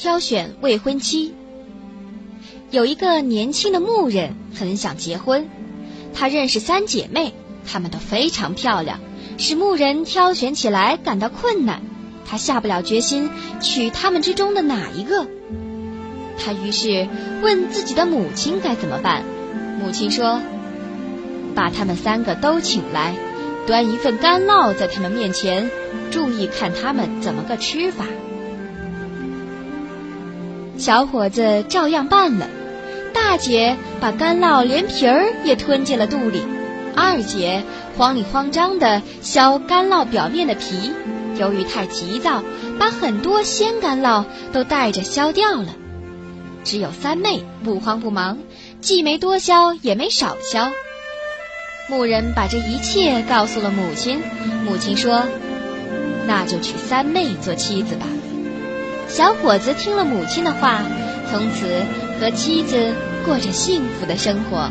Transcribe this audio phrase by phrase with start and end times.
[0.00, 1.34] 挑选未婚妻。
[2.70, 5.48] 有一个年轻的牧人很想结婚，
[6.14, 7.34] 他认识三姐妹，
[7.66, 9.00] 她们都非常漂亮，
[9.38, 11.82] 使牧人挑选起来感到困难。
[12.24, 13.28] 他下不了决心
[13.60, 15.26] 娶她们之中的哪一个。
[16.38, 17.08] 他于是
[17.42, 19.24] 问自己的母亲该怎么办。
[19.80, 20.40] 母亲说
[21.56, 23.16] ：“把她们三个都请来，
[23.66, 25.68] 端一份干酪在她们面前，
[26.12, 28.04] 注意看她们怎么个吃法。”
[30.78, 32.48] 小伙子照样办了。
[33.12, 36.42] 大姐把干酪连皮儿也吞进了肚里，
[36.94, 37.64] 二姐
[37.96, 40.92] 慌里慌张地削干酪表面的皮，
[41.36, 42.42] 由于太急躁，
[42.78, 45.74] 把很多鲜干酪都带着削掉了。
[46.64, 48.38] 只有三妹不慌不忙，
[48.80, 50.70] 既没多削也没少削。
[51.88, 54.20] 牧人把这一切告诉了母亲，
[54.64, 55.22] 母亲说
[56.28, 58.06] ：“那就娶三妹做妻子吧。”
[59.08, 60.82] 小伙子听了母亲的话，
[61.30, 61.66] 从此
[62.20, 62.92] 和妻子
[63.24, 64.70] 过着幸福的生活。